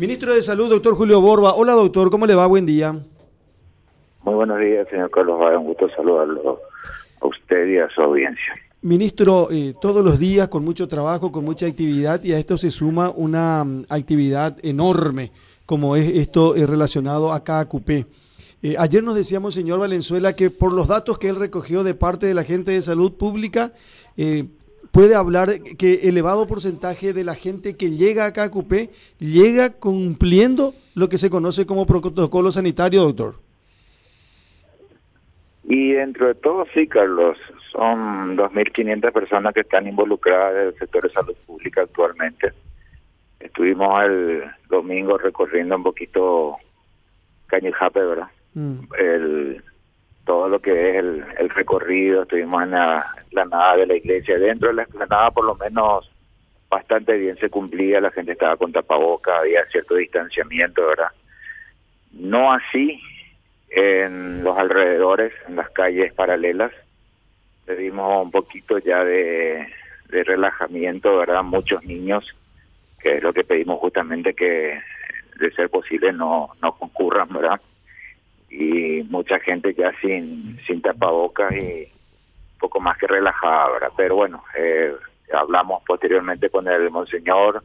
[0.00, 1.52] Ministro de Salud, doctor Julio Borba.
[1.52, 2.46] Hola, doctor, ¿cómo le va?
[2.46, 2.94] Buen día.
[4.24, 6.58] Muy buenos días, señor Carlos Un gusto saludarlo
[7.20, 8.54] a usted y a su audiencia.
[8.80, 12.70] Ministro, eh, todos los días con mucho trabajo, con mucha actividad y a esto se
[12.70, 15.32] suma una mm, actividad enorme
[15.66, 17.90] como es esto eh, relacionado a KQP.
[18.62, 22.24] Eh, ayer nos decíamos, señor Valenzuela, que por los datos que él recogió de parte
[22.24, 23.74] de la gente de salud pública,
[24.90, 31.08] puede hablar que elevado porcentaje de la gente que llega a KQP llega cumpliendo lo
[31.08, 33.34] que se conoce como protocolo sanitario, doctor.
[35.64, 37.38] Y dentro de todo, sí, Carlos,
[37.70, 42.52] son 2.500 personas que están involucradas en el sector de salud pública actualmente.
[43.38, 46.56] Estuvimos el domingo recorriendo un poquito
[47.46, 48.28] Cañijape, ¿verdad?
[48.54, 48.78] Mm.
[48.98, 49.62] El,
[50.30, 54.38] todo lo que es el, recorrido, estuvimos en la explanada de la iglesia.
[54.38, 56.08] Dentro de la explanada, por lo menos,
[56.68, 61.08] bastante bien se cumplía, la gente estaba con tapabocas, había cierto distanciamiento, ¿verdad?
[62.12, 63.02] No así
[63.70, 66.70] en los alrededores, en las calles paralelas.
[67.64, 69.66] Pedimos un poquito ya de,
[70.10, 71.42] relajamiento, ¿verdad?
[71.42, 72.36] Muchos niños,
[73.00, 74.78] que es lo que pedimos justamente que
[75.40, 77.60] de ser posible no, no concurran, ¿verdad?
[78.50, 83.92] Y mucha gente ya sin, sin tapabocas y un poco más que relajada, ¿verdad?
[83.96, 84.92] Pero bueno, eh,
[85.32, 87.62] hablamos posteriormente con el monseñor,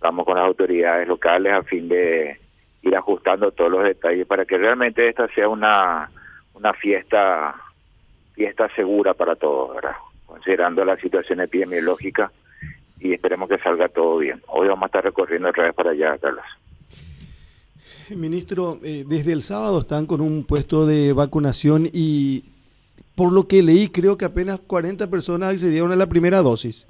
[0.00, 2.38] hablamos con las autoridades locales a fin de
[2.82, 6.10] ir ajustando todos los detalles para que realmente esta sea una,
[6.54, 7.54] una fiesta
[8.36, 9.78] fiesta segura para todos,
[10.26, 12.30] considerando la situación epidemiológica
[13.00, 14.42] y esperemos que salga todo bien.
[14.48, 16.44] Hoy vamos a estar recorriendo otra vez para allá, Carlos.
[18.16, 22.44] Ministro, eh, desde el sábado están con un puesto de vacunación y
[23.14, 26.86] por lo que leí creo que apenas 40 personas accedieron a la primera dosis.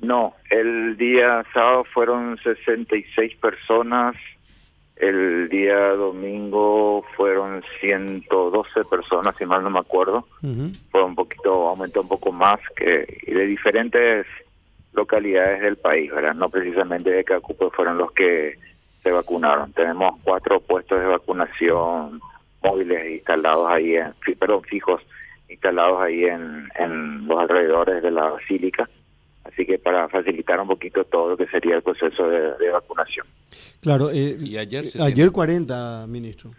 [0.00, 4.14] No, el día sábado fueron 66 personas,
[4.96, 10.26] el día domingo fueron 112 personas, si mal no me acuerdo.
[10.90, 14.26] Fue un poquito, aumentó un poco más que y de diferentes
[14.92, 16.34] localidades del país, ¿verdad?
[16.34, 18.58] No precisamente de Cacupo fueron los que
[19.06, 19.72] se vacunaron.
[19.72, 22.20] Tenemos cuatro puestos de vacunación
[22.60, 25.00] móviles instalados ahí, en, perdón, fijos
[25.48, 28.88] instalados ahí en, en los alrededores de la basílica
[29.46, 33.26] Así que para facilitar un poquito todo lo que sería el proceso de, vacunación.
[33.80, 36.50] Claro, eh, y ayer, ayer 40, ministro.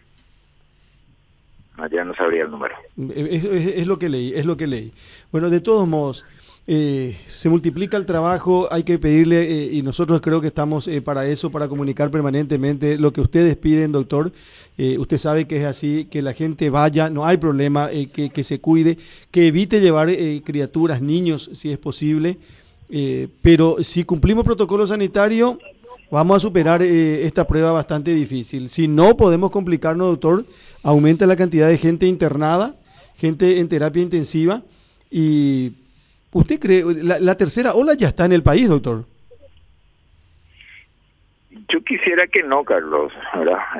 [1.77, 2.75] Ayer no sabría el número.
[3.13, 4.93] Es, lo que leí, es lo que leí.
[5.31, 6.25] Bueno, de todos modos,
[6.67, 11.25] eh, se multiplica el trabajo, hay que pedirle, eh, y nosotros creo que estamos para
[11.25, 14.31] eso, para comunicar permanentemente lo que ustedes piden, doctor.
[14.77, 18.59] usted sabe que es así, que la gente vaya, no hay problema, que, que, se
[18.59, 18.97] cuide,
[19.31, 20.09] que evite llevar
[20.43, 22.37] criaturas, niños, si es posible.
[22.89, 25.59] Eh, pero si cumplimos protocolo sanitario,
[26.09, 28.69] vamos a superar eh, esta prueba bastante difícil.
[28.69, 30.45] Si no podemos complicarnos, doctor,
[30.83, 32.75] aumenta la cantidad de gente internada,
[33.17, 34.63] gente en terapia intensiva.
[35.09, 35.73] ¿Y
[36.37, 39.05] usted cree, la, tercera ola ya está en el país, doctor?
[41.69, 43.11] Yo quisiera que no, Carlos.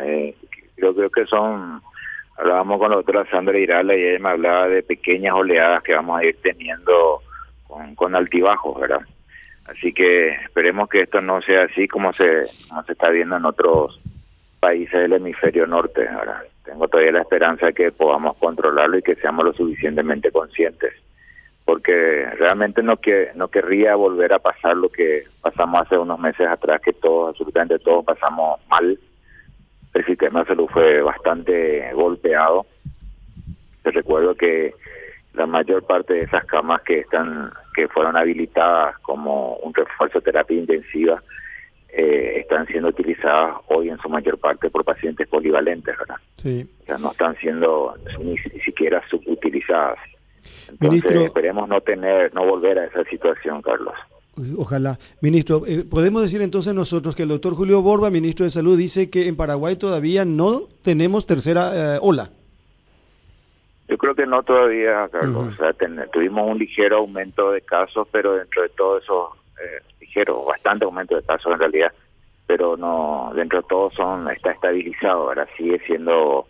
[0.03, 0.35] Eh,
[0.78, 1.81] yo creo que son,
[2.38, 6.19] hablábamos con la doctora Sandra Irala y ella me hablaba de pequeñas oleadas que vamos
[6.19, 7.22] a ir teniendo
[7.95, 9.01] con, altibajos, ¿verdad?
[9.66, 13.45] Así que esperemos que esto no sea así como se, como se está viendo en
[13.45, 14.00] otros
[14.59, 16.01] países del hemisferio norte.
[16.01, 16.44] ¿verdad?
[16.63, 20.94] Tengo todavía la esperanza de que podamos controlarlo y que seamos lo suficientemente conscientes,
[21.67, 26.47] porque realmente no que no querría volver a pasar lo que pasamos hace unos meses
[26.47, 28.97] atrás, que todos, absolutamente todos pasamos mal.
[29.94, 32.66] El sistema de salud fue bastante golpeado.
[33.83, 34.75] Te recuerdo que
[35.33, 40.23] la mayor parte de esas camas que están que fueron habilitadas como un refuerzo de
[40.23, 41.22] terapia intensiva
[41.89, 46.16] eh, están siendo utilizadas hoy en su mayor parte por pacientes polivalentes, ¿verdad?
[46.38, 46.66] Sí.
[46.83, 50.00] O sea, no están siendo ni, siquiera subutilizadas.
[50.70, 53.94] Entonces esperemos no tener, no volver a esa situación, Carlos.
[54.58, 55.00] Ojalá.
[55.22, 59.10] Ministro, eh, ¿podemos decir entonces nosotros que el doctor Julio Borba, ministro de Salud, dice
[59.10, 62.30] que en Paraguay todavía no tenemos tercera eh, ola?
[63.88, 65.56] Yo creo que no todavía, Carlos.
[66.12, 69.31] tuvimos un ligero aumento de casos, pero dentro de todo eso,
[69.63, 71.94] eh, ligero, bastante aumento de casos en realidad,
[72.45, 75.30] pero no, dentro de todo son está estabilizado.
[75.30, 76.42] Ahora sigue siendo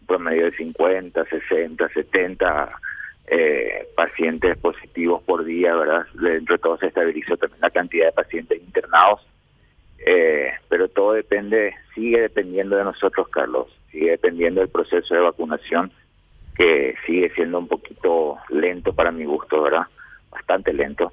[0.00, 2.80] un promedio de 50, 60, 70
[3.28, 6.06] eh, pacientes positivos por día, ¿verdad?
[6.14, 9.20] Dentro de todo se estabilizó también la cantidad de pacientes internados.
[9.98, 15.90] Eh, pero todo depende, sigue dependiendo de nosotros, Carlos, sigue dependiendo del proceso de vacunación
[16.56, 19.86] que sigue siendo un poquito lento para mi gusto, ¿verdad?
[20.30, 21.12] Bastante lento.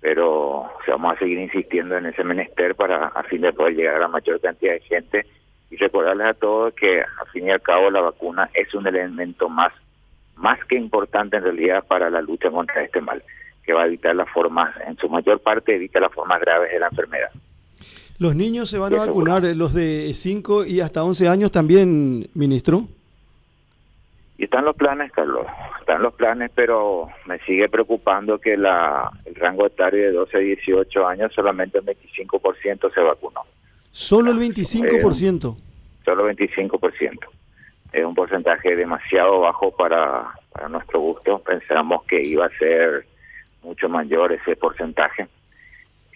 [0.00, 4.00] pero vamos a seguir insistiendo en ese menester para a fin de poder llegar a
[4.00, 5.26] la mayor cantidad de gente
[5.70, 9.48] y recordarles a todos que a fin y al cabo la vacuna es un elemento
[9.48, 9.72] más
[10.42, 13.22] más que importante en realidad para la lucha contra este mal,
[13.64, 16.80] que va a evitar las formas, en su mayor parte evita las formas graves de
[16.80, 17.30] la enfermedad.
[18.18, 22.88] ¿Los niños se van a vacunar, los de 5 y hasta 11 años también, ministro?
[24.36, 25.46] Y están los planes, Carlos,
[25.78, 30.40] están los planes, pero me sigue preocupando que la, el rango etario de 12 a
[30.40, 33.42] 18 años solamente el 25% se vacunó.
[33.92, 35.56] ¿Solo el 25%?
[35.56, 35.60] Eh,
[36.04, 37.18] solo 25%.
[37.92, 41.38] Es un porcentaje demasiado bajo para, para nuestro gusto.
[41.40, 43.06] Pensamos que iba a ser
[43.62, 45.28] mucho mayor ese porcentaje.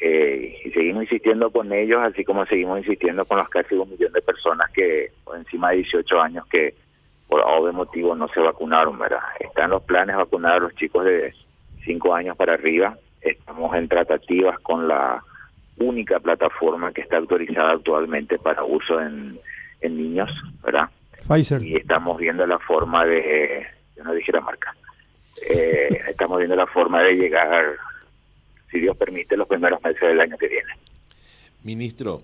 [0.01, 4.13] Eh, y seguimos insistiendo con ellos, así como seguimos insistiendo con los casi un millón
[4.13, 6.75] de personas que, por encima de 18 años, que
[7.29, 9.21] por obvio motivo no se vacunaron, ¿verdad?
[9.41, 11.35] Están los planes vacunar a los chicos de
[11.85, 12.97] 5 años para arriba.
[13.21, 15.23] Estamos en tratativas con la
[15.79, 19.39] única plataforma que está autorizada actualmente para uso en,
[19.81, 20.31] en niños,
[20.63, 20.89] ¿verdad?
[21.27, 21.63] Pfizer.
[21.63, 24.75] Y estamos viendo la forma de, yo no dije la marca,
[25.49, 27.65] eh, estamos viendo la forma de llegar,
[28.71, 30.73] si Dios permite, los primeros meses del año que viene.
[31.63, 32.23] Ministro,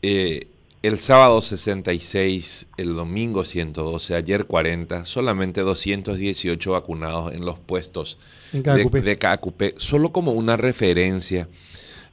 [0.00, 0.48] eh,
[0.82, 8.18] el sábado 66, el domingo 112, ayer 40, solamente 218 vacunados en los puestos
[8.52, 9.78] de, KQP.
[9.78, 11.46] Solo como una referencia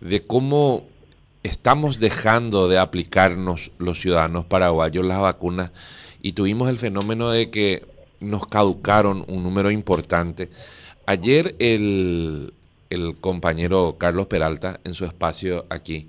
[0.01, 0.85] de cómo
[1.41, 5.71] estamos dejando de aplicarnos los ciudadanos paraguayos las vacunas
[6.21, 7.83] y tuvimos el fenómeno de que
[8.19, 10.49] nos caducaron un número importante.
[11.05, 12.53] Ayer el,
[12.89, 16.07] el compañero Carlos Peralta en su espacio aquí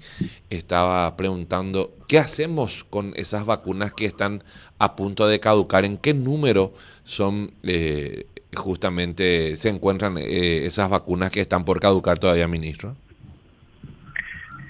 [0.51, 4.43] estaba preguntando qué hacemos con esas vacunas que están
[4.79, 6.73] a punto de caducar, en qué número
[7.05, 8.25] son eh,
[8.55, 12.97] justamente se encuentran eh, esas vacunas que están por caducar todavía, ministro.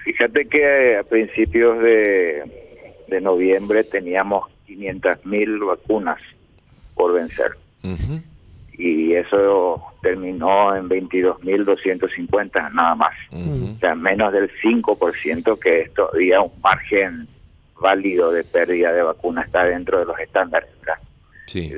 [0.04, 2.42] Fíjate que a principios de,
[3.08, 6.20] de noviembre teníamos 500 mil vacunas
[6.94, 7.56] por vencer
[8.80, 13.14] y eso terminó en 22.250 nada más.
[13.30, 17.28] O sea, menos del 5% que es todavía un margen
[17.78, 20.70] válido de pérdida de vacuna está dentro de los estándares.
[21.46, 21.74] Sí.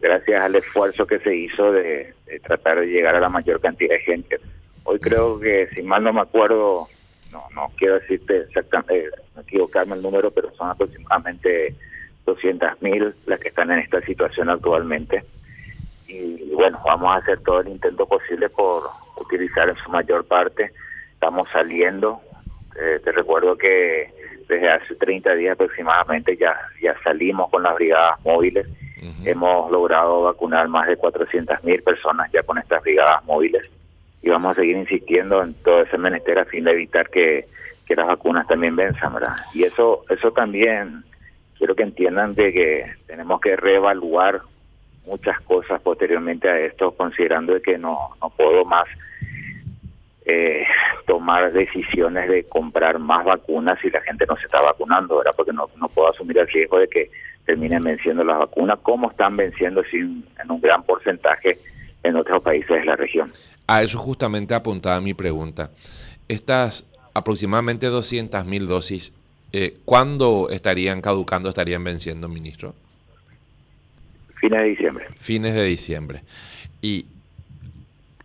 [0.00, 4.00] gracias al esfuerzo que se hizo de, tratar de llegar a la mayor cantidad de
[4.00, 4.40] gente.
[4.84, 6.88] Hoy creo que, si mal no me acuerdo,
[7.30, 11.76] no no quiero decirte exactamente, no equivocarme el número, pero son aproximadamente
[12.26, 15.24] 200.000 las que están en esta situación actualmente
[16.10, 18.84] y bueno, vamos a hacer todo el intento posible por
[19.16, 20.72] utilizar en su mayor parte.
[21.12, 22.20] Estamos saliendo,
[22.80, 24.12] eh, te recuerdo que
[24.48, 28.66] desde hace 30 días aproximadamente ya, ya salimos con las brigadas móviles.
[29.24, 33.62] Hemos logrado vacunar más de 400 mil personas ya con estas brigadas móviles
[34.20, 37.46] y vamos a seguir insistiendo en todo ese menester a fin de evitar que,
[37.86, 39.36] que las vacunas también venzan, ¿verdad?
[39.54, 41.02] Y eso, eso también
[41.60, 44.40] quiero que entiendan de que tenemos que reevaluar
[45.04, 48.84] muchas cosas posteriormente a esto, considerando de que no, no puedo más
[50.24, 50.64] eh,
[51.06, 55.34] tomar decisiones de comprar más vacunas si la gente no se está vacunando, ¿verdad?
[55.36, 57.10] Porque no, no puedo asumir el riesgo de que
[57.44, 61.58] terminen venciendo las vacunas, como están venciendo sin, en un gran porcentaje
[62.02, 63.32] en otros países de la región.
[63.66, 65.70] A eso justamente apuntaba mi pregunta.
[66.26, 69.12] Estas aproximadamente 200 mil dosis,
[69.52, 72.74] eh, ¿cuándo estarían caducando, estarían venciendo, ministro?
[74.36, 75.06] Fines de diciembre.
[75.18, 76.22] Fines de diciembre.
[76.80, 77.06] Y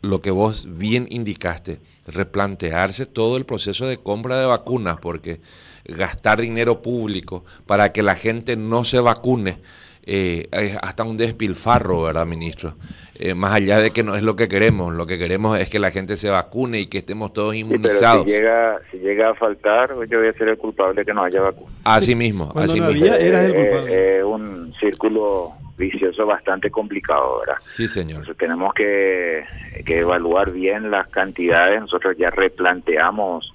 [0.01, 5.39] lo que vos bien indicaste, replantearse todo el proceso de compra de vacunas, porque
[5.85, 9.57] gastar dinero público para que la gente no se vacune
[10.05, 12.75] eh, es hasta un despilfarro, ¿verdad, ministro?
[13.17, 15.79] Eh, más allá de que no es lo que queremos, lo que queremos es que
[15.79, 18.25] la gente se vacune y que estemos todos inmunizados.
[18.25, 21.23] si, llega, si llega a faltar, yo voy a ser el culpable de que no
[21.23, 21.71] haya vacuna.
[21.85, 22.89] Así mismo, así mismo.
[22.89, 24.17] el culpable.
[24.17, 27.57] Es un círculo vicioso bastante complicado, ¿verdad?
[27.59, 28.19] Sí, señor.
[28.19, 29.43] Entonces tenemos que,
[29.85, 31.81] que evaluar bien las cantidades.
[31.81, 33.53] Nosotros ya replanteamos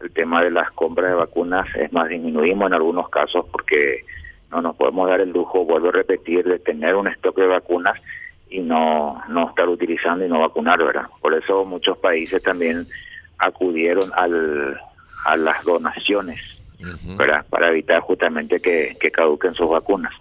[0.00, 4.04] el tema de las compras de vacunas, es más, disminuimos en algunos casos porque
[4.50, 8.00] no nos podemos dar el lujo, vuelvo a repetir, de tener un stock de vacunas
[8.48, 11.06] y no, no estar utilizando y no vacunar, ¿verdad?
[11.20, 12.86] Por eso muchos países también
[13.38, 14.80] acudieron al,
[15.24, 16.40] a las donaciones,
[17.16, 17.44] ¿verdad?
[17.48, 20.12] Para evitar justamente que, que caduquen sus vacunas.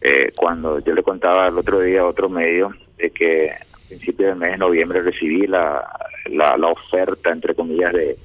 [0.00, 4.30] Eh, cuando yo le contaba el otro día a otro medio de que a principios
[4.30, 5.86] del mes de noviembre recibí la,
[6.26, 8.16] la, oferta, entre comillas, de,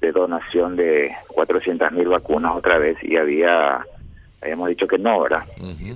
[0.00, 3.84] de donación de 400 mil vacunas otra vez y había,
[4.42, 5.44] habíamos dicho que no, ¿verdad?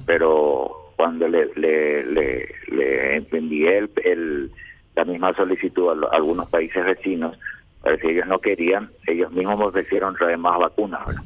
[0.06, 4.50] Pero cuando le, le, le, envié el,
[4.94, 7.36] la misma solicitud a, algunos países vecinos,
[7.84, 11.22] Parece que ellos no querían, ellos mismos me ofrecieron traer más vacunas, ¿verdad?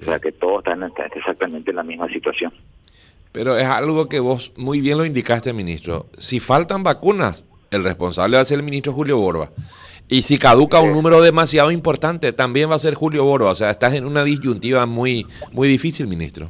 [0.00, 2.52] O sea que todos están exactamente en la misma situación.
[3.32, 6.06] Pero es algo que vos muy bien lo indicaste, ministro.
[6.16, 9.50] Si faltan vacunas, el responsable va a ser el ministro Julio Borba.
[10.08, 13.50] Y si caduca un número demasiado importante, también va a ser Julio Borba.
[13.50, 16.48] O sea, estás en una disyuntiva muy, muy difícil, ministro.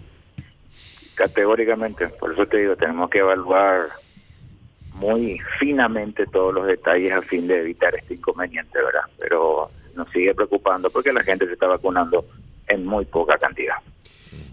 [1.17, 3.89] Categóricamente, por eso te digo, tenemos que evaluar
[4.95, 9.03] muy finamente todos los detalles a fin de evitar este inconveniente, ¿verdad?
[9.19, 12.25] Pero nos sigue preocupando porque la gente se está vacunando
[12.69, 13.77] en muy poca cantidad.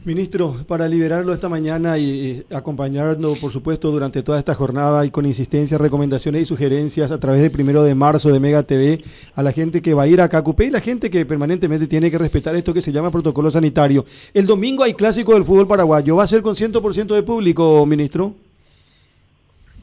[0.05, 5.25] Ministro, para liberarlo esta mañana y acompañarnos, por supuesto, durante toda esta jornada y con
[5.25, 9.01] insistencia, recomendaciones y sugerencias a través de primero de marzo de Mega TV
[9.33, 12.11] a la gente que va a ir a Cacupé y la gente que permanentemente tiene
[12.11, 14.05] que respetar esto que se llama protocolo sanitario.
[14.31, 16.15] El domingo hay clásico del fútbol paraguayo.
[16.15, 18.35] ¿Va a ser con 100% de público, ministro?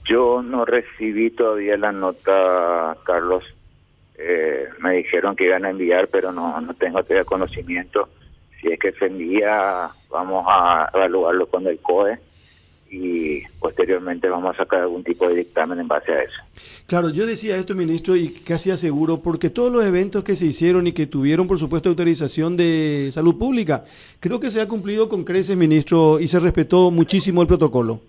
[0.04, 3.42] Yo no recibí todavía la nota, Carlos.
[4.16, 8.08] Eh, me dijeron que iban a enviar, pero no, no tengo todavía conocimiento
[8.62, 12.18] si es que se envía, vamos a evaluarlo con el COE
[12.90, 16.42] y posteriormente vamos a sacar algún tipo de dictamen en base a eso.
[16.86, 20.86] Claro, yo decía esto, ministro, y casi aseguro, porque todos los eventos que se hicieron
[20.86, 23.84] y que tuvieron, por supuesto, autorización de salud pública,
[24.20, 28.00] creo que se ha cumplido con creces, ministro, y se respetó muchísimo el protocolo.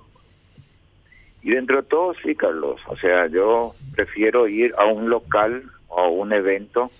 [1.42, 2.82] Y dentro de todo, sí, Carlos.
[2.88, 6.92] O sea, yo prefiero ir a un local o a un evento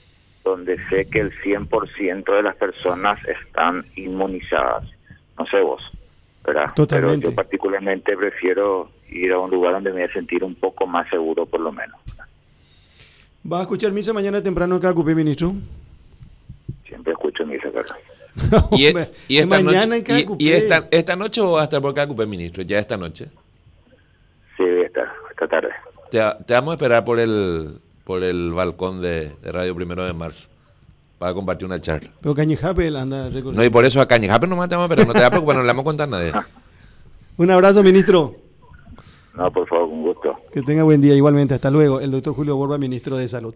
[0.44, 4.86] donde sé que el 100% de las personas están inmunizadas.
[5.38, 5.82] No sé vos,
[6.46, 6.74] ¿verdad?
[6.76, 7.20] Totalmente.
[7.20, 10.86] Pero yo particularmente prefiero ir a un lugar donde me voy a sentir un poco
[10.86, 12.00] más seguro, por lo menos.
[13.52, 15.54] ¿Va a escuchar misa mañana temprano acá, Cupé, ministro?
[16.88, 17.98] Siempre escucho misa, Carlos.
[18.72, 18.88] ¿Y,
[19.28, 20.04] y, esta noche,
[20.40, 22.64] y, esta, esta, noche o va a estar por acá, ministro?
[22.64, 23.28] ¿Ya esta noche?
[24.58, 25.70] Sí, voy a estar, esta tarde.
[26.10, 30.50] Te, te vamos a esperar por el por el balcón de, Radio Primero de Marzo
[31.18, 32.10] para compartir una charla.
[32.22, 35.30] Pero Cañijape anda No, y por eso a Cañijape no matamos, pero no te da
[35.30, 36.32] preocupar, no le vamos a contar nadie.
[37.38, 38.36] Un abrazo, ministro.
[39.36, 40.36] No, por favor, un gusto.
[40.52, 41.56] Que tenga buen día igualmente.
[41.56, 42.00] Hasta luego.
[42.00, 43.52] El doctor Julio Borba, ministro de Salud.